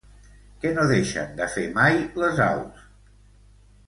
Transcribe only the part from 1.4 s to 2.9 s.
fer mai les aus?